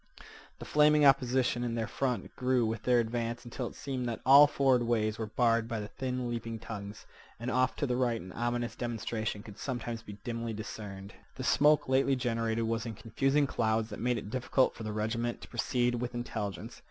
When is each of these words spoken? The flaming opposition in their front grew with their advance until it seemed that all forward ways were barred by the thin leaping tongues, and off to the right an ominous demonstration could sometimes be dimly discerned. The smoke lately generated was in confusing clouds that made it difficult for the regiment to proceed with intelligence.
The 0.57 0.65
flaming 0.65 1.05
opposition 1.05 1.63
in 1.63 1.75
their 1.75 1.85
front 1.85 2.35
grew 2.35 2.65
with 2.65 2.81
their 2.81 2.99
advance 2.99 3.45
until 3.45 3.67
it 3.67 3.75
seemed 3.75 4.07
that 4.09 4.19
all 4.25 4.47
forward 4.47 4.81
ways 4.81 5.19
were 5.19 5.27
barred 5.27 5.67
by 5.67 5.79
the 5.79 5.89
thin 5.89 6.27
leaping 6.27 6.57
tongues, 6.57 7.05
and 7.39 7.51
off 7.51 7.75
to 7.75 7.85
the 7.85 7.95
right 7.95 8.19
an 8.19 8.31
ominous 8.31 8.75
demonstration 8.75 9.43
could 9.43 9.59
sometimes 9.59 10.01
be 10.01 10.13
dimly 10.23 10.53
discerned. 10.53 11.13
The 11.35 11.43
smoke 11.43 11.87
lately 11.87 12.15
generated 12.15 12.63
was 12.65 12.87
in 12.87 12.95
confusing 12.95 13.45
clouds 13.45 13.91
that 13.91 13.99
made 13.99 14.17
it 14.17 14.31
difficult 14.31 14.73
for 14.73 14.81
the 14.81 14.91
regiment 14.91 15.39
to 15.41 15.47
proceed 15.47 15.93
with 15.93 16.15
intelligence. 16.15 16.79